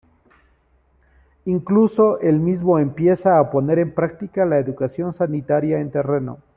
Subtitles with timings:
[1.45, 6.39] Incluso el mismo empieza a poner en práctica la educación sanitaria en terreno.